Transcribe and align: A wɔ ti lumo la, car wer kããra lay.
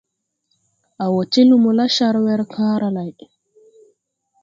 A 1.03 1.05
wɔ 1.13 1.21
ti 1.31 1.41
lumo 1.49 1.69
la, 1.77 1.85
car 1.95 2.15
wer 2.23 2.41
kããra 2.53 2.87
lay. 2.95 3.11